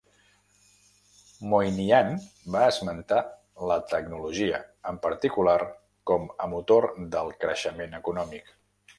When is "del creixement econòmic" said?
7.17-8.51